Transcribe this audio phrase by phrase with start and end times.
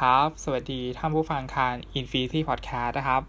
[0.04, 3.22] รับ สวัสดีท่านผู้ฟังคาน Infinity Podcast นะครับ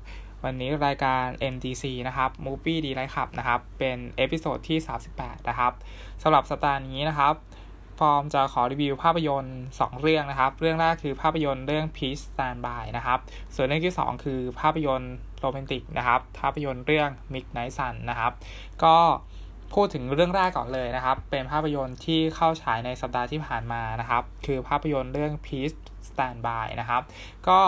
[0.43, 4.77] วันนี้รายการ MDC นะครับ Movie D Light ขับนะครับ เป็น episode ที่
[5.13, 5.73] 38 นะครับ
[6.23, 7.33] สำหรับสัปดาห์นี้นะครับ
[7.99, 13.19] ฟอร์มจะขอรีวิวภาพยนตร์ 2 เรื่องนะครับ เรื่องแรกคือภาพยนตร์เรื่อง Please Stand By นะครับ
[13.55, 18.31] ส่วนเรื่องที่ 2 คือภาพยนตร์โรแมนติกนะครับ ภาพยนตร์เรื่อง Midnight Sun นะครับ
[18.83, 18.95] ก็
[19.73, 25.75] พูดถึงเรื่องแรกก่อนเลยนะครับ เป็นภาพยนตร์ที่เข้าฉายในสัปดาห์ที่ผ่านมานะครับ คือภาพยนตร์เรื่อง Please
[26.19, 27.01] Standby นะครับ
[27.47, 27.59] ก็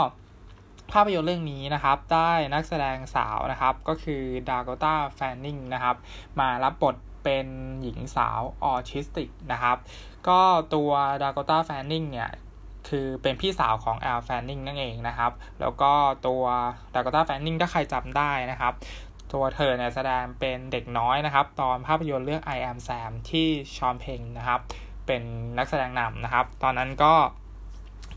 [0.92, 5.96] ภาพยนตร์เรื่องนี้นะครับ ได้นักแสดงสาวนะครับ ก็คือดากตาแฟนนิงนะครับ
[6.40, 7.48] มารับบทเป็น
[7.82, 9.78] หญิงสาวออทิสติกนะครับ
[10.28, 10.40] ก็
[10.76, 10.92] ตัว
[11.24, 12.32] ดากตาแฟนนิงเนี่ย
[12.90, 15.32] คือเป็นพี่สาวของแอลแฟนนิงนั่นเองนะครับ
[15.62, 15.92] แล้วก็
[16.28, 16.44] ตัว
[16.94, 18.74] ดากตาแฟนนิงถ้าใครจำได้นะครับ
[19.34, 24.60] ตัวเธอเนี่ยแสดงเป็นเด็กน้อยนะครับ ตอนภาพยนตร์เรื่อง I Am Sam ที่ชอนเพงนะครับ
[25.08, 25.24] เป็น
[25.58, 27.14] นักแสดงนำนะครับ ตอนนั้นก็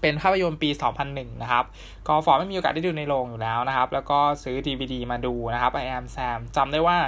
[0.01, 0.71] เป็นภาพยนตร์ปี
[1.07, 1.65] 2001 นะครับ
[2.09, 6.99] ก็ฟอร์ไม่มีโอกาสได้ดูในโรงอยู่แล้วนะครับ แล้วก็ซื้อ DVD มาดูนะครับ I am Sam จำได้ว่า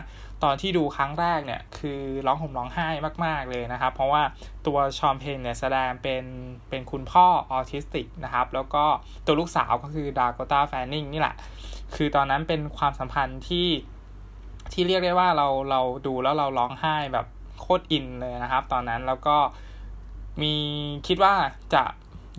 [0.45, 2.89] ตอนที่ดูครั้งแรกเนี่ย คือร้องห่มร้องไห้
[3.25, 4.23] มาก ๆ เลยนะครับ เพราะว่า
[4.67, 6.25] ตัวชอมเพนเนี่ยแสดงเป็น
[6.69, 8.85] เป็นคุณพ่อออทิสติกนะครับ แล้วก็
[9.27, 11.35] ตัวลูกสาวก็คือดากตาแฟนนิงนี่แหละ
[11.95, 13.69] คือตอนนั้นเป็นความสัมพันธ์ที่
[14.73, 17.27] ที่เรียกได้ว่าเราเราดูแล้วเราร้องไห้แบบ
[17.61, 19.37] โคตรอินเลยนะครับ ตอนนั้นแล้วก็
[20.43, 20.55] มี
[21.07, 21.35] คิดว่า
[21.75, 21.83] จะ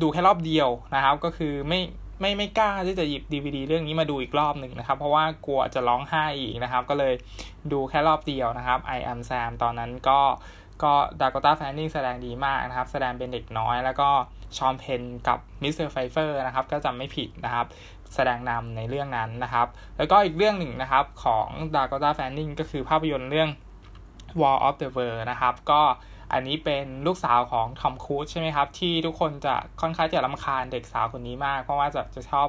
[0.02, 1.82] ดูแค่รอบเดียวนะครับ ก็คือไม่
[2.22, 7.14] ไม่ไม่กล้าที่จะหยิบ DVD เรื่องนี้มาดูอีกรอบหนึ่งนะครับ เพราะว่ากลัวจะร้องไห้อีกนะครับ ก็เลย
[7.72, 10.20] ดูแค่รอบเดียวนะครับ I am Sam ตอนนั้นก็
[10.84, 14.10] ก็ดาโกตาแฟนนิงแสดงดีมากนะครับ แสดงเป็นเด็กน้อย แล้วก็
[14.58, 17.66] ฌอนเพนน์ กับมิเชล ไฟเฟอร์นะครับ ก็จำไม่ผิดนะครับ
[18.16, 19.68] แสดงนำในเรื่องนั้นนะครับ
[19.98, 23.50] แล้วก็อีกเรื่องหนึ่งนะครับของดากอตาแฟนนิงก็คือภาพยนตร์เรื่อง
[24.42, 25.82] War of the World นะครับ ก็
[26.34, 32.48] อันนี้เป็นลูกสาวของทอมครูซใช่ไหมครับ ที่ทุกคนจะค่อนข้างจะรำคาญเด็กสาวคนนี้มาก เพราะว่าจะจะชอบ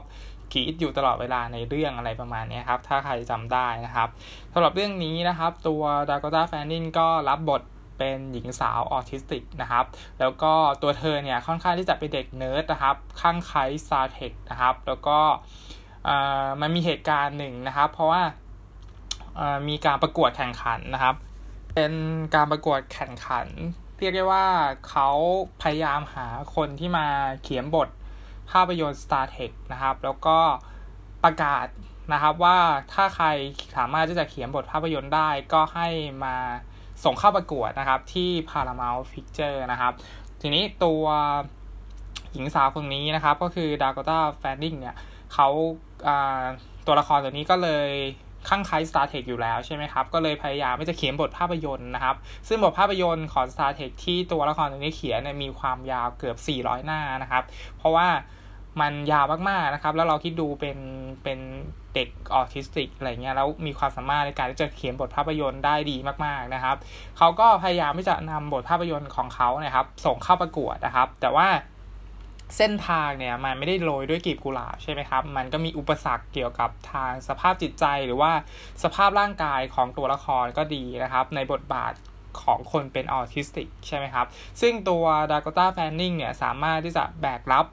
[0.53, 4.09] กรีดอยู่ตลอดเวลาในเรื่องอะไรประมาณนี้ครับ ถ้าใครจำได้นะครับ
[4.53, 7.63] สำหรับเรื่องนี้นะครับ ตัวดากตาแฟนนินก็รับบท
[7.99, 9.85] เป็นหญิงสาวออทิสติกนะครับ
[10.21, 10.53] แล้วก็
[10.83, 15.19] ตัวเธอเนี่ยค่อนข้างที่จะเป็นเด็กเนิร์ดนะครับ คลั่งไคล้ Star Trek นะครับ แล้วก็
[16.61, 18.23] มันมีเหตุการณ์หนึ่งนะครับ เพราะว่า
[19.69, 21.15] มีการประกวดแข่งขันนะครับ
[21.79, 21.99] เป็น
[22.35, 23.47] การประกวดแข่งขัน
[23.99, 24.47] เรียกได้ว่า
[24.89, 25.09] เขา
[25.63, 27.07] พยายามหาคนที่มา
[27.43, 27.89] เขียนบท
[28.51, 30.39] ภาพยนตร์ Star Trek นะครับ แล้วก็
[31.25, 31.67] ประกาศ
[32.13, 32.59] นะครับว่า
[32.93, 33.27] ถ้าใคร
[33.77, 35.89] สามารถที่จะเขียนบทภาพยนตร์ได้ก็ให้
[36.25, 36.37] มา
[37.05, 39.93] ส่งเข้าประกวดนะครับที่ Paramount Picture นะครับ
[40.41, 41.05] ทีนี้ตัว
[42.33, 44.97] หญิงสาวคนนี้นะครับ ก็คือ Dakota Fanning เนี่ย
[45.35, 45.49] เขา
[46.87, 47.91] ตัวละครตัวนี้ก็เลย
[48.49, 52.17] ข้างคล้าย Star Trek อยู่แล้วใช่ไหมครับ ก็เลยพยายามที่จะเขียนบทภาพยนตร์นะครับ
[52.49, 57.43] ซึ่งบทภาพยนตร์ของ Star Trek ที่ตัวละครตัวนี้เขียนเนี่ยมีความยาวเกือบ 400 หน้านะครับ
[57.79, 58.09] เพราะว่า
[58.81, 60.79] มันยาวมากๆนะครับ แล้วเราคิดดูเป็น
[61.23, 61.39] เป็น
[61.95, 66.77] เด็กออทิสติกอะไรเงี้ย แล้วมีความสามารถในการที่จะเขียนบทภาพยนตร์ได้ดีมากๆนะครับ
[67.19, 71.49] เขาก็พยายามที่จะนำบทภาพยนตร์ของเขาเนี่ยครับ ส่งเข้าประกวดนะครับ แต่ว่า
[72.57, 78.33] เส้นทางเนี่ยมันไม่ได้โรยด้วยกลีบกุหลาบใช่ไหมครับ มันก็มีอุปสรรคเกี่ยวกับทางสภาพจิตใจหรือว่า
[78.83, 81.93] สภาพร่างกายของตัวละครก็ดีนะครับ ในบทบาท
[82.43, 84.27] ของคนเป็นออทิสติกใช่ไหมครับ
[84.61, 87.67] ซึ่งตัวดากตาแฟนนิงเนี่ยสามารถที่จะแบกรับ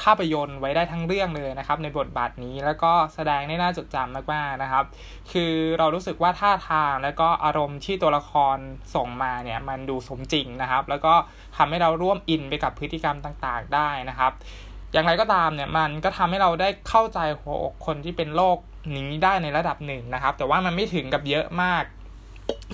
[0.00, 4.84] ภาพยนตร์ไว้ได้ทั้งเรื่องเลยนะครับ ในบทบาทนี้แล้วก็แสดงได้น่าจดจำมากๆนะครับ
[5.32, 8.56] คือเรารู้สึกว่าท่าทางแล้วก็อารมณ์ที่ตัวละคร
[8.94, 11.14] ส่งมาเนี่ยมันดูสมจริงนะครับ แล้วก็
[11.56, 14.32] ทำให้เราร่วมอินไปกับพฤติกรรมต่างๆ ได้นะครับ
[14.92, 18.58] อย่างไรก็ตามเนี่ยมันก็ทำให้เราได้เข้าใจหัวอกคนที่เป็นโรค
[18.96, 21.84] นี้ได้ในระดับหนึ่งนะครับ แต่ว่ามันไม่ถึงกับเยอะมาก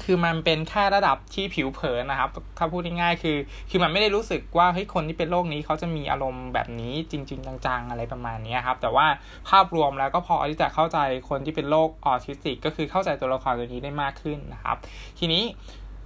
[0.04, 3.36] คือมันเป็นแค่ระดับที่ผิวเผินนะครับ ถ้าพูดง่ายๆคือ
[3.70, 9.06] คือมันไม่ได้รู้สึกว่าเฮ้ยคนที่เป็นโรคนี้เขาจะมีอารมณ์แบบนี้จริง ๆ จังๆอะไรประมาณนี้ครับ แต่ว่า
[9.48, 10.98] ภาพรวมแล้วก็พอที่จะเข้าใจ
[11.28, 14.76] คนที่เป็นโรคออทิสติก ก็คือเข้าใจตัวละครตัวนี้ได้มากขึ้นนะครับ
[15.18, 15.44] ทีนี้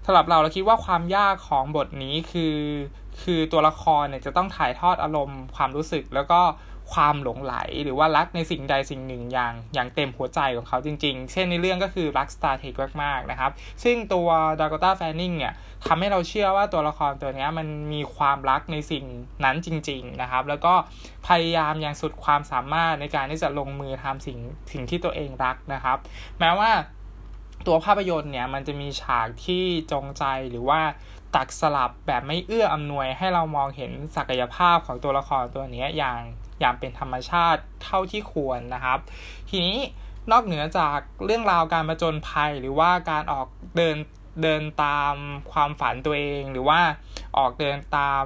[0.06, 2.56] สำหรับเราเราคิดว่าความยากของบทนี้คือ
[3.22, 6.40] คือตัวละครเนี่ยจะต้องถ่ายทอดอารมณ์ความรู้สึกแล้วก็
[6.94, 7.54] ความหลงไหล
[7.84, 13.50] หรือว่ารักในสิ่งใดสิ่งหนึ่งอย่างอย่างเต็มหัวใจของเขาจริง ๆ เช่นในเรื่องก็คือรัก Star Trek มากๆนะครับ
[13.84, 14.28] ซึ่งตัว
[14.60, 15.52] ดากตาแฟนนิงเนี่ย
[15.86, 19.04] ทำให้เราเชื่อว่าตัวละครตัวนี้มันมีความรักในสิ่ง
[19.44, 20.74] นั้นจริง ๆ นะครับ แล้วก็
[21.28, 24.38] พยายามอย่างสุดความสามารถในการที่จะลงมือทำสิ่ง
[24.72, 25.98] สิ่งที่ตัวเองรักนะครับ
[26.40, 26.70] แม้ว่า
[27.66, 30.80] ตัวภาพยนตร์เนี่ยมันจะมีฉากที่จงใจหรือว่า
[31.34, 36.20] ตักสลับแบบไม่เอื้ออำนวยให้เรามองเห็นศักยภาพของตัวละครตัวนี้อย่าง
[36.60, 38.98] อย่างเป็นธรรมชาติเท่าที่ควรนะครับ
[39.50, 39.78] ทีนี้
[40.30, 43.96] นอกเหนือจากเรื่องราวการมาจนภัยหรือว่าการออกเดิน
[44.42, 45.14] เดินตาม
[45.52, 46.80] ความฝันตัวเอง หรือว่า
[47.38, 48.24] ออกเดินตาม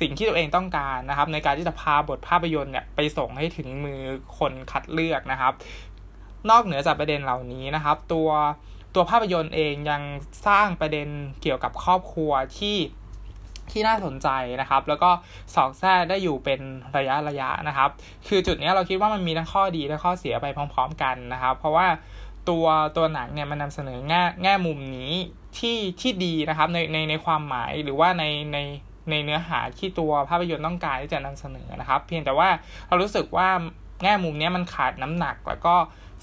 [0.00, 4.00] สิ่งที่ตัวเองต้องการนะครับ ในการที่จะพาบทภาพยนตร์เนี่ยไปส่งให้ถึงมือ
[4.38, 5.52] คนคัดเลือกนะครับ
[6.50, 8.30] นอกเหนือจากประเด็นเหล่านี้นะครับ ตัว
[8.94, 10.02] ตัวภาพยนตร์เองยัง
[10.46, 11.08] สร้างประเด็น
[11.42, 12.76] เกี่ยวกับครอบครัวที่
[13.70, 14.28] ที่น่าสนใจ
[14.60, 15.10] นะครับ แล้วก็
[15.54, 16.60] สอกแทรกได้อยู่เป็น
[16.96, 17.90] ระยะระยะนะครับ
[18.28, 21.86] คือจุดนี้เราคิดว่ามันมีทั้งข้อดีและข้อเสียไปพร้อม ๆ กันนะครับ เพราะว่า
[22.48, 22.66] ตัว
[22.96, 25.12] ตัวหนังเนี่ยมันนำเสนอแง่แง่มุมนี้
[25.58, 28.58] ที่ที่ดีนะครับในในในความหมายหรือว่าในใน
[29.10, 32.48] ในเนื้อหาที่ตัวภาพยนตร์ต้องการที่จะนำเสนอนะครับ เพียงแต่ว่า
[32.88, 33.48] เรารู้สึกว่า
[34.02, 35.74] แง่มุมนี้มันขาดน้ำหนักแล้วก็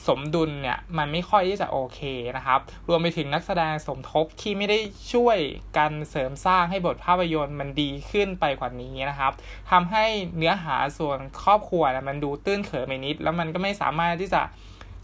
[0.07, 1.99] สมดุลเนี่ยมันไม่ค่อยที่จะโอเค
[2.38, 4.79] นะครับ รวมไปถึงนักแสดงสมทบที่ไม่ได้
[5.13, 5.38] ช่วย
[5.77, 9.31] กันเสริมสร้างให้บทภาพยนตร์มันดีขึ้นไปกว่านี้นะครับ
[9.71, 10.05] ทำให้
[10.38, 14.41] เนื้อหาส่วนครอบครัวมันดูตื้นเขินไปนิด แล้วมันก็ไม่สามารถที่จะ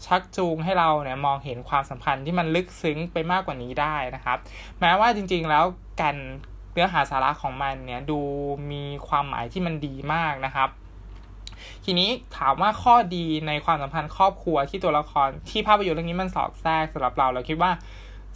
[0.06, 4.38] ชักจูงให้เราเนี่ยมองเห็นความสัมพันธ์ที่มันลึกซึ้งไปมากกว่านี้ได้นะครับ
[4.80, 5.64] แม้ว่าจริงๆแล้ว
[6.00, 6.16] กัน
[6.72, 8.20] เนื้อหาสาระของมันเนี่ยดู
[8.72, 10.68] มีความหมายที่มันดีมากนะครับ
[11.84, 17.72] ทีนี้ถามว่าข้อดีในความสัมพันธ์ครอบครัวที่ตัวละครที่ภาพยนตร์เรื่องนี้มันสอดแทรกสำหรับเราเราคิดว่า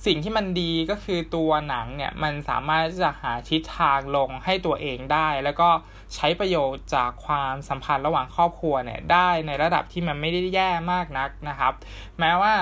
[0.07, 5.69] สิ่งที่มันดีก็คือตัวหนังเนี่ยมันสามารถจะหาทิศทางลงให้ตัวเองได้ แล้วก็
[6.15, 11.73] ใช้ประโยชน์จากความสัมพันธ์ระหว่างครอบครัวเนี่ยได้ในระดับที่มันไม่ได้แย่มากนักนะครับ
[12.21, 12.55] แม้ว่า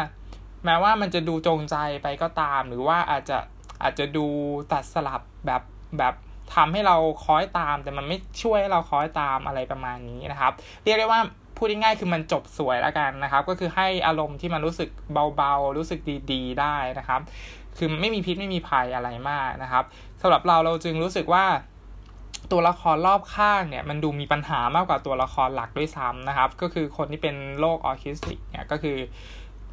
[0.65, 3.39] แม้ว่ามันจะดูจงใจไปก็ตาม หรือว่าอาจจะ
[3.83, 4.27] อาจจะดู
[4.73, 5.63] ตัดสลับแบบ
[5.99, 6.15] แบบ
[6.55, 10.53] ทำให้เราคอยตาม แต่มันไม่ช่วยให้เราคอยตามอะไรประมาณนี้นะครับ
[10.85, 11.21] เรียกได้ว่า
[11.57, 14.89] พูดง่ายๆคือมันจบสวยแล้วกันนะครับ ก็คือให้อารมณ์ที่มันรู้สึก
[15.37, 16.01] เบาๆ รู้สึก
[16.33, 17.21] ดีๆ ได้นะครับ
[17.79, 19.85] คือไม่มีพิษไม่มีภัยอะไรมากนะครับ
[20.23, 21.45] สำหรับเราเราจึงรู้สึกว่า
[22.53, 28.97] ตัวละครรอบข้างเนี่ยมันดูมีปัญหามากกว่าตัวละครหลักด้วยซ้ำนะครับ ก็คือคนที่เป็นโรคออทิสติกเนี่ยก็คือ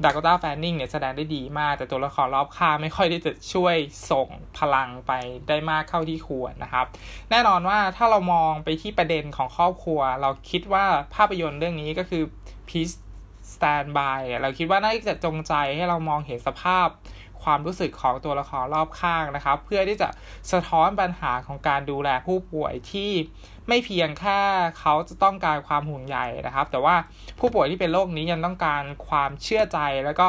[0.03, 3.75] ดากอต้าแฟนนิงเนี่ยแสดงได้ดีมาก แต่ตัวละครรอบข้างไม่ค่อยที่จะช่วย
[4.11, 5.11] ส่งพลังไป
[5.47, 6.85] ได้มากเข้าที่ควรนะครับ
[7.31, 10.85] แน่นอนว่าถ้าเรามองไปที่ประเด็นของครอบครัว เราคิดว่า
[11.15, 12.23] ภาพยนตร์เรื่องนี้ก็คือ
[12.69, 12.95] Peace
[13.53, 16.87] Stand By เราคิดว่าน่าจะจงใจให้เรามองเห็นสภาพ
[17.43, 20.09] ความรู้สึกของตัวละครรอบข้างนะครับ เพื่อที่จะ
[20.51, 23.11] สะท้อนปัญหาของการดูแลผู้ป่วยที่
[23.67, 24.39] ไม่เพียงแค่
[24.79, 26.95] เขาจะต้องการความห่วงใยนะครับ แต่ว่า
[27.39, 30.27] ผู้ป่วยที่เป็นโรคนี้ยังต้องการความเชื่อใจแล้วก็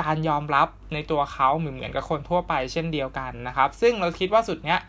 [0.00, 4.80] การยอมรับในตัวเขาเหมือนเหมือนกับคนทั่วไปเช่นเดียวกันนะครับ ซึ่งเราคิดว่าสุดเนี้ย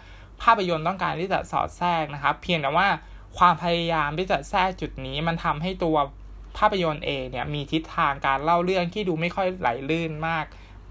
[0.41, 2.87] ภาพยนตร์ต้องการที่จะสอดแทรกนะครับ เพียงแต่ว่า
[3.37, 5.97] ความพยายามที่จะแทรกจุดนี้มันทำให้ตัว
[6.57, 10.45] ภาพยนตร์เองเนี่ยมีทิศทางการเล่าเรื่องที่ดูไม่ค่อยไหลลื่นมาก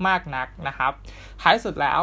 [0.06, 0.92] มากนักนะครับ
[1.42, 2.02] ท้ายสุดแล้ว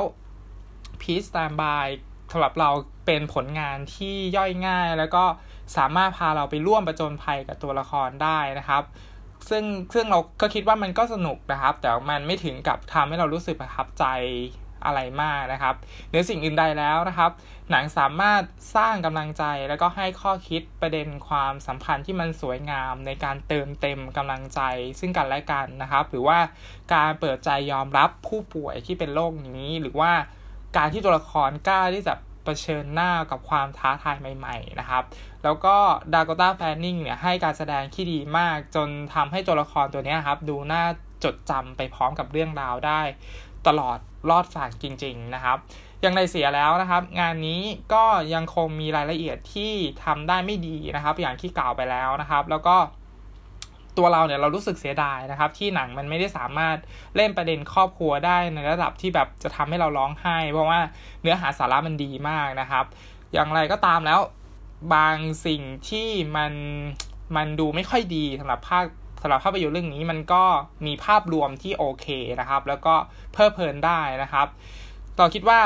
[1.02, 1.88] Peace Stand By
[2.32, 2.70] สำหรับเรา
[3.06, 5.24] เป็นผลงานที่ย่อยง่าย แล้วก็
[5.78, 8.84] สามารถพาเราไปร่วมประจนภัยกับตัวละครได้นะครับ
[9.50, 14.06] ซึ่งซึ่งเราก็คิดว่ามันก็สนุกนะครับ แต่มันไม่ถึงกับทำให้เรารู้สึกประทับใจ
[14.86, 15.76] อะไรมากนะครับ
[16.10, 17.32] เหนือสิ่งอื่นใดแล้วนะครับ
[17.72, 18.44] หนังสามารถ
[18.76, 24.60] สร้างกำลังใจแล้วก็ให้ข้อคิดประเด็นความสัมพันธ์ที่มันสวยงาม ในการเติมเต็มกำลังใจ
[25.00, 26.40] ซึ่งกันและกันนะครับ หรือว่า
[26.94, 30.12] การเปิดใจยอมรับผู้ป่วยที่เป็นโรคนี้ หรือว่า
[30.78, 32.14] การที่ตัวละครกล้าที่จะ
[32.46, 35.04] เผชิญหน้ากับความท้าทายใหม่ๆนะครับ
[35.44, 35.76] แล้วก็
[36.14, 40.84] ดากต้าแฟนนิงเนี่ยให้การแสดงที่ดีมากจนทำให้ตัวละครตัวนี้ครับ ดูน่า
[41.24, 43.02] จดจำไปพร้อมกับเรื่องราวได้
[43.68, 43.98] ตลอด
[44.30, 45.58] รอดฝากจริง ๆ นะครับ
[46.02, 47.62] อย่างไรเสียแล้วนะครับ งานนี้
[47.94, 48.04] ก็
[48.34, 52.76] ยังคงมีรายละเอียดที่ทำได้ไม่ดีนะครับ อย่างที่กล่าวไปแล้วนะครับ แล้วก็
[53.98, 56.78] ตัวเราเนี่ยเรารู้สึกเสียดายนะครับ ที่หนังมันไม่ได้สามารถ
[57.16, 60.80] เล่นประเด็นครอบครัวได้ในระดับที่แบบจะทำให้เราร้องไห้ เพราะว่า
[61.22, 62.86] เนื้อหาสาระมันดีมากนะครับ
[63.34, 64.20] อย่างไรก็ตามแล้ว
[64.94, 65.16] บาง
[65.46, 66.54] สิ่งที่มัน
[67.36, 68.86] มันดูไม่ค่อยดีสำหรับภาค
[69.22, 70.44] สำหรับภาพยนตร์เรื่องนี้มันก็
[70.86, 72.08] มีภาพรวมที่โอเค
[72.40, 72.96] นะครับ แล้วก็
[73.32, 74.48] เพลิดเพลินได้นะครับ
[75.18, 75.60] เราคิดว่า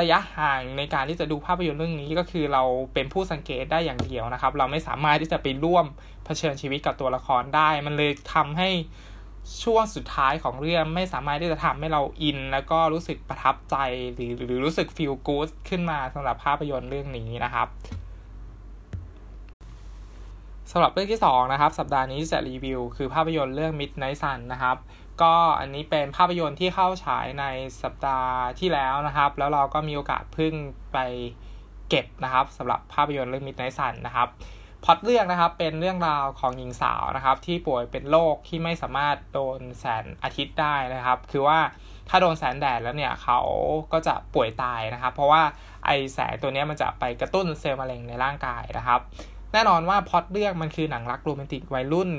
[0.00, 2.62] ระยะห่างในการที่จะดูภาพยนตร์เรื่องนี้ก็คือเรา
[2.94, 5.86] เป็นผู้สังเกตได้อย่างเดียวนะครับ เราไม่สามารถที่จะไปร่วม
[6.24, 8.68] เผชิญชีวิตกับตัวละครได้ มันเลยทำให้
[9.62, 13.76] ช่วงสุดท้ายของเรื่องไม่สามารถที่จะทำให้เราอิน แล้วก็รู้สึกประทับใจ
[14.14, 17.68] หรือหรือรู้สึกฟีลกู๊ดขึ้นมาสำหรับภาพยนตร์เรื่องนี้นะครับ
[20.72, 24.76] สำหรับเรื่องที่ 2 นะครับ สัปดาห์นี้จะรีวิว คือภาพยนตร์เรื่อง Midnight Sun นะครับ
[25.22, 27.44] ก็อันนี้เป็นภาพยนตร์ที่เข้าฉายใน
[27.82, 30.54] สัปดาห์ที่แล้วนะครับ แล้วเราก็มีโอกาสพึ่ง
[30.92, 30.98] ไป
[31.88, 34.28] เก็บนะครับสำหรับภาพยนตร์เรื่อง Midnight Sun นะครับ
[34.84, 41.58] พอดเรื่องนะครับเป็นเรื่องราวของหญิงสาวนะครับ ที่ป่วยเป็นโรคที่ไม่สามารถโดนแสงอาทิตย์ได้นะครับ คือว่า
[42.08, 43.40] ถ้าโดนแสงแดดแล้วเนี่ยเขา
[43.92, 45.42] ก็จะป่วยตายนะครับ เพราะว่า
[45.86, 49.00] ไอแสงตัวนี้มันจะไปกระตุ้นเซลล์มะเร็งในร่างกายนะครับ
[49.52, 52.10] แน่นอนว่าพอดเรื่องมันคือหนังรักโรแมนติกวัยรุ่น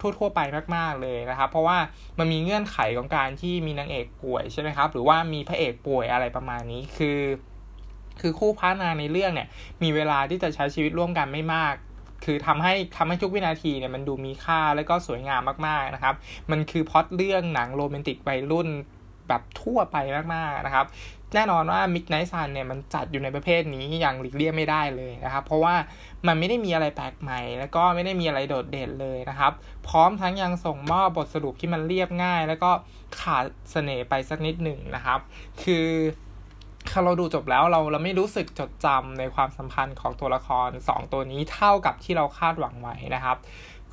[0.00, 0.40] ทั่วๆไป
[0.76, 1.78] มากๆเลยนะครับ เพราะว่า
[2.18, 7.20] มันมีเงื่อนไขของการที่มีนางเอกป่วยใช่ไหมครับ หรือว่ามีพระเอกป่วยอะไรประมาณนี้คือ
[8.20, 9.48] คือคู่พระนางในเรื่องเนี่ย
[9.82, 11.74] มีเวลาที่จะใช้ชีวิตร่วมกันไม่มาก
[12.24, 16.14] คือทำให้ทำให้ทุกวินาทีเนี่ยมันดูมีค่าแล้วก็สวยงามมากๆนะครับ
[16.50, 18.68] มันคือพอดเรื่องหนังโรแมนติกวัยรุ่น
[19.30, 19.96] แบบทั่วไป
[20.34, 20.86] มากๆนะครับ
[21.34, 25.74] แน่นอนว่า Midnight Sun เนี่ยมันจัดอยู่ในประเภทนี้อย่างหลีกเลี่ยงไม่ได้เลยนะครับ เพราะว่า
[26.26, 29.52] มันไม่ได้มีอะไรแปลกใหม่ แล้วก็ไม่ได้มีอะไรโดดเด่นเลยนะครับ
[29.88, 32.70] พร้อมทั้งยังส่งมอบบทสรุปที่มันเรียบง่าย แล้วก็
[33.20, 35.18] ขาดเสน่ห์ไปสักนิดหนึ่งนะครับ
[35.62, 35.86] คือ
[37.04, 43.36] เราดูจบแล้วเราเราไม่รู้สึกจดจำในความสัมพันธ์ของตัวละคร 2 ตัวนี้เท่ากับที่เราคาดหวังไว้นะครับ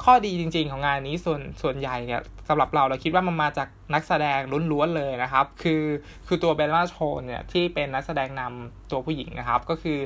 [0.04, 4.40] ข้อดีจริง ๆ ของงานนี้ส่วนส่วนใหญ่เนี่ยสำหรับเราเราคิดว่ามันมาจากนักแสดง
[4.72, 5.84] ล้วนๆเลยนะครับ คือ
[6.28, 10.00] คือตัวเบลล่าโชนเนี่ยที่เป็นนักแสดงนำตัวผู้หญิงนะครับ ก็คือ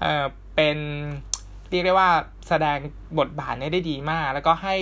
[0.00, 0.24] เออ
[0.56, 0.76] เป็น
[1.70, 2.10] เรียกได้ว่า
[2.48, 2.78] แสดง
[3.18, 4.74] บทบาทนี้ได้ดีมาก แล้วก็ให้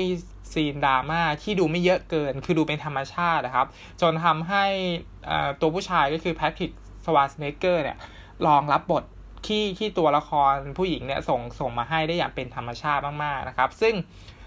[0.52, 3.66] ซีนดราม่าที่ดูไม่เยอะเกิน คือดูเป็นธรรมชาตินะครับ
[4.00, 4.64] จนทำให้
[5.60, 6.70] ตัวผู้ชายก็คือแพทริก
[7.04, 7.96] สวาสเนเกอร์เนี่ย
[8.46, 9.04] ลองรับบท
[9.46, 13.94] ที่ที่ตัวละครผู้หญิงเนี่ยส่งส่งมาให้ได้อย่างเป็นธรรมชาติมากๆนะครับ ซึ่ง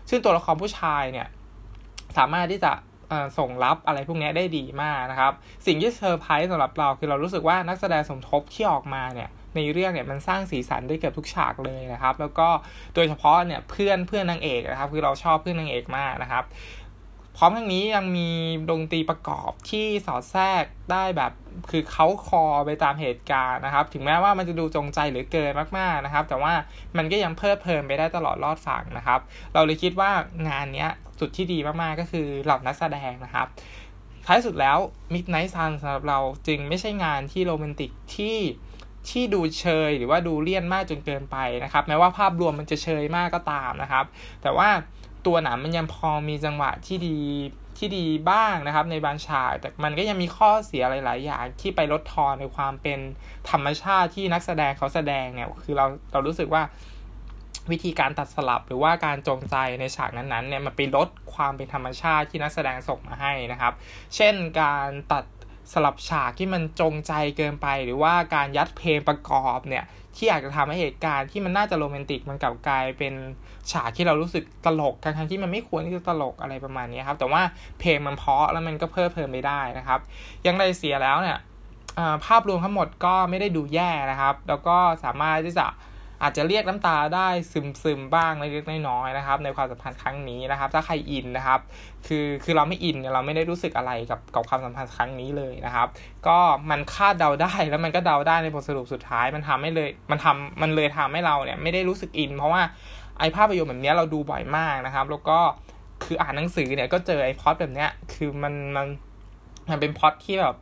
[0.09, 1.27] ซึ่งตัวละครผู้ชายเนี่ย
[2.17, 2.71] สามารถที่จะ
[3.37, 5.33] ส่งรับอะไรพวกนี้ได้ดีมากนะครับ
[5.65, 12.47] สิ่งที่เซอร์ไพรส์สำหรับเราคือเรารู้สึกว่านักแสดงสมทบที่ออกมาเนี่ยในเรื่องเนี่ยมันสร้างสีสันได้เกือบทุกฉากเลยนะครับ แล้วก็
[12.95, 16.43] โดยเฉพาะเนี่ยเพื่อนเพื่อนนางเอกนะครับ คือเราชอบเพื่อนนางเอกมากนะครับ
[17.37, 18.29] พร้อมทั้งนี้ยังมี
[18.69, 21.31] ดนตรีประกอบที่สอดแทรกได้แบบ
[21.71, 26.53] คือเขาคอไปตามเหตุการณ์นะครับ ถึงแม้ว่ามันจะดูจงใจหรือเกินมากๆนะครับ แต่ว่า
[26.97, 29.19] มันก็ยังเพลิดเพลินไปได้ตลอดรอดฝั่งนะครับ
[29.53, 30.11] เราเลยคิดว่า
[30.47, 30.87] งานนี้
[31.19, 33.47] สุดที่ดีมากๆก็คือเหล่านักแสดงนะครับ
[34.25, 34.77] ท้ายสุดแล้ว
[35.13, 38.37] Midnight Sun สำหรับเราจึงไม่ใช่งานที่โรแมนติกที่
[39.09, 44.05] ที่ดูเชยหรือว่าดูเลี่ยนมากจนเกินไปนะครับ แม้ว่าภาพรวมมันจะเชยมากก็ตามนะครับ
[44.43, 44.69] แต่ว่า
[45.25, 47.17] ตัวหนังมันยังพอมีจังหวะที่ดี
[47.77, 52.99] ที่ดีบ้างนะครับ ในบางฉากแต่มันก็ยังมีข้อเสียหลาย ๆ อย่างที่ไปลดทอนในความเป็น
[53.49, 56.63] ธรรมชาติที่นักแสดงเขาแสดงเนี่ยคือเราเรารู้สึกว่า
[57.71, 63.73] วิธีการตัดสลับหรือว่าการจงใจในฉากนั้นๆเนี่ยมันไปลดความเป็นธรรมชาติที่นักแสดงส่งมาให้นะครับ
[64.15, 65.23] เช่นการตัด
[65.73, 69.83] สลับฉากที่มันจงใจเกินไป หรือว่าการยัดเพลงประกอบเนี่ย
[70.15, 73.13] ที่อยากจะทำให้เหตุการณ์ที่มันน่าจะโรแมนติกมันกลับกลายเป็น
[73.71, 77.41] ฉากที่เรารู้สึกตลกทั้งที่มันไม่ควรที่จะตลกอะไรประมาณนี้ครับแต่ว่า
[77.79, 79.99] เพลงมันเพาะแล้วมันก็เพิ่มเพิ่มไปได้นะครับ
[80.47, 81.37] ยังไรเสียแล้วเนี่ย
[82.25, 85.67] ภาพรวมทั้งหมดก็ไม่ได้ดูแย่นะครับ แล้วก็สามารถที่จะ
[86.21, 91.59] อาจจะเรียกน้ำตาได้ซึมซึมบ้างเล็กๆน้อยๆนะครับ ในความสัมพันธ์ครั้งนี้นะครับ ถ้าใครอินนะครับ
[92.07, 95.87] คือคือเราไม่อินเราไม่ได้รู้สึกอะไรกับกับความสัมพันธ์ครั้งนี้เลยนะครับ
[96.27, 96.37] ก็
[96.69, 102.61] มันคาดเดาได้แล้วมันก็เดาได้ในบทสรุปสุดท้าย มันทำให้เลยมันทำมันเลยทำให้เราเนี่ยไม่ได้รู้สึกอิน เพราะว่า
[103.19, 105.39] ไอภาพยนตร์แบบนี้เราดูบ่อยมากนะครับ แล้วก็
[106.03, 108.87] คืออ่านหนังสือเนี่ยก็เจอไอพอดแบบเนี้ยคือมันมัน
[109.69, 110.55] มันเป็นพอดที่แบบ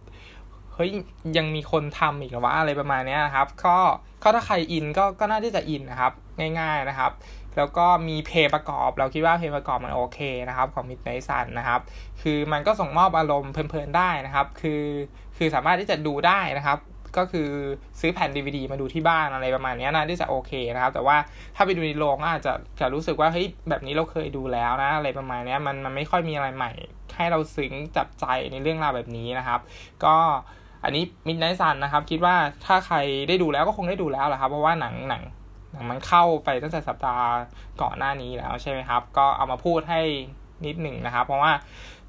[0.74, 0.90] เฮ้ย
[1.38, 3.78] ยังมีคนทำอีกหรอวะอะไรประมาณนี้นะครับ ก็
[4.24, 6.14] ก็ถ้าใครอินก็ก็น่าที่จะอินนะครับ
[6.60, 7.12] ง่ายๆนะครับ
[7.58, 11.82] แล้วก็มีเพลงประกอบ เราคิดว่าเพลงประกอบมันโอเคนะครับ ของ Midnight Sun นะครับ
[12.22, 14.84] คือมันก็ส่งมอบอารมณ์เพลินๆได้นะครับ คือ
[15.38, 16.80] คือสามารถที่จะดูได้นะครับ
[17.18, 17.50] ก็คือ
[18.00, 21.18] ซื้อแผ่น DVD มาดูที่บ้านอะไรประมาณนี้นะที่จะโอเคนะครับ แต่ว่า
[21.56, 26.72] ถ้าไปดูในโรงอาจจะจะรู้สึกว่าเฮ้ยแบบนี้เราเคยดูแล้วนะ อะไรประมาณนี้มันมันไม่ค่อยมีอะไรใหม่
[27.16, 29.60] ให้เราซึ้งจับใจในเรื่องราวแบบนี้นะครับ
[30.06, 30.16] ก็
[30.84, 32.36] อันนี้ Midnight Sun นะครับ คิดว่า
[32.66, 32.98] ถ้าใคร
[33.28, 35.24] ได้ดูแล้วก็คงได้ดูแล้วแหละครับ เพราะว่าหนังหนัง
[35.72, 37.28] หนังมันเข้าไปตั้งแต่สัปดาห์
[37.82, 40.02] ก่อนหน้านี้แล้วใช่ไหมครับ ก็เอามาพูดให้
[40.66, 41.52] นิดหนึ่งนะครับ เพราะว่า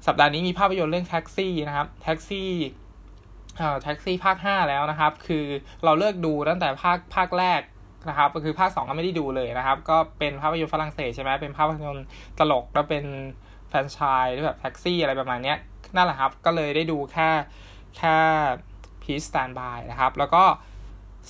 [0.07, 2.49] สัปดาห์นี้มีภาพยนตร์เรื่องแท็กซี่นะครับแท็กซี่
[3.57, 5.45] เอ่อแท็กซี่ภาคห้าแล้วนะครับ คือ
[5.83, 7.61] เราเลิกดูตั้งแต่ภาคภาคแรก
[8.09, 12.05] นะครับก็คือภาคสองก็ไม่ได้ดูเลยนะครับ ก็เป็นภาพยนตร์ฝรั่งเศสใช่ไหมเป็นภาพยนตร์
[12.39, 13.05] ตลกแล้วเป็น
[13.69, 15.53] แฟนชายแบบแท็กซี่อะไรประมาณนี้
[15.95, 17.29] นั่นแหละครับ ก็เลยได้ดูแค่
[17.97, 18.17] แค่
[19.01, 20.43] Please Stand By นะครับ แล้วก็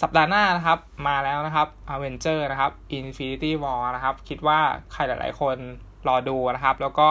[0.02, 4.60] สัปดาห์หน้านะครับมาแล้วนะครับอเวนเจอร์นะครับ Infinity War นะครับ คิดว่า
[4.92, 5.58] ใครหลาย ๆ คน
[6.08, 7.10] รอดูนะครับ แล้วก็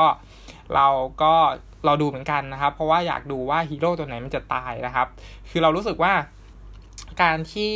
[0.74, 0.86] เรา
[1.22, 1.34] ก็
[1.86, 5.06] รอดูเหมือนกันนะครับ เพราะว่าอยากดูว่าฮีโร่ตัวไหนมันจะตายนะครับ
[5.50, 6.12] คือเรารู้สึกว่า
[7.22, 7.72] การที่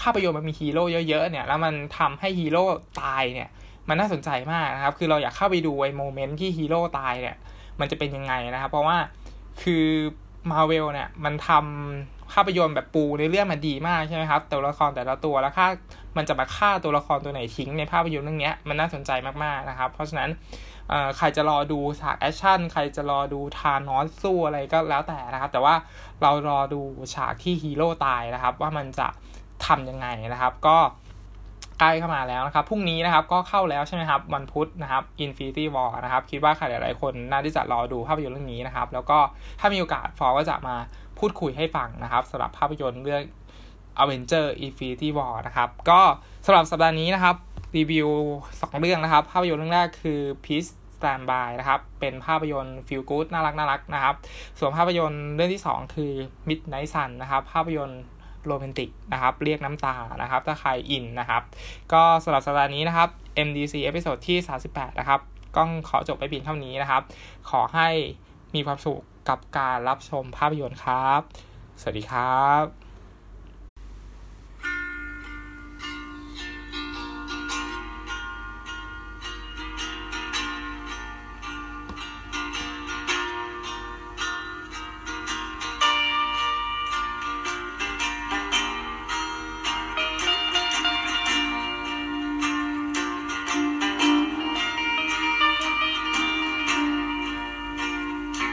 [0.00, 2.64] ภาพยนตร์มันมีฮีโร่เยอะ ๆ เนี่ย แล้วมันทำให้ฮีโร่
[3.02, 3.48] ตายเนี่ย
[3.88, 7.36] มันน่าสนใจมากนะครับ คือเราอยากเข้าไปดูไอ้ moment ที่ฮีโร่ตายเนี่ย
[7.80, 8.98] มันจะเป็นยังไงนะครับ เพราะว่า
[9.62, 9.86] คือ
[10.50, 15.66] มาเวลเนี่ยมันทำภาพยนตร์แบบปูเนื้อเรื่องมันดีมากใช่ไหมครับตัวละครแต่ละตัวแล้วค่า
[16.16, 19.10] มันจะมาฆ่าตัวละครตัวไหนทิ้งในภาพยนตร์เรื่องนี้มันน่าสนใจ
[19.44, 20.30] มากๆนะครับ เพราะฉะนั้น
[21.16, 25.74] ใครจะรอดูฉากแอคชั่นใครจะรอดูธานอสสู้อะไรก็แล้วแต่นะครับ แต่ว่า
[26.22, 26.80] เรารอดู
[27.14, 29.08] ฉากที่ฮีโร่ตายนะครับ ว่ามันจะ
[29.66, 30.76] ทํำยังไงนะครับ ก็
[31.80, 39.18] ใกล้เข้ามาแล้วนะครับ พรุ่งนี้นะครับก็เข้าแล้วใช่ไหมครับ วันพุธนะครับ Infinity War นะครับ คิดว่าใครหลายๆคนน่าที่จะรอดูภาพยนตร์เรื่องนี้นะครับ แล้วก็
[39.60, 40.76] ถ้ามีโอกาสฟอก็จะมา
[41.18, 43.22] พูดคุยให้ฟังนะครับสำหรับภาพยนตร์เรื่อง
[44.02, 46.00] Avenger Infinity War นะครับ ก็
[46.46, 47.36] สำหรับสัปดาห์นี้นะครับ
[47.76, 48.08] รีวิว
[48.44, 54.14] 2 เรื่องนะครับ ภาพยนตร์เรื่องแรกคือ Peace Stand By นะครับ เป็นภาพยนตร์ Feel Good น่ารักน่ารักนะครับ
[54.58, 56.12] ส่วนภาพยนตร์เรื่องที่ 2 คือ
[56.48, 58.02] Midnight Sun นะครับ ภาพยนตร์
[58.46, 61.42] โรแมนติกนะครับ เรียกน้ำตานะครับ ถ้าใครอินนะครับ
[61.92, 63.08] ก็สำหรับสัปดาห์นี้นะครับ
[63.46, 65.20] MDC episode ที่ 38 นะครับ
[65.56, 67.02] ก้องขอจบไปเพียงเท่านี้นะครับ
[67.50, 67.88] ขอให้
[68.54, 71.20] มีความสุขกับการรับชมภาพยนตร์ครับ
[71.80, 72.89] สวัสดีครับ